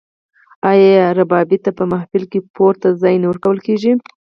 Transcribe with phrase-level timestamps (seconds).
[0.69, 3.91] آیا ربابي ته په محفل کې پورته ځای نه ورکول کیږي؟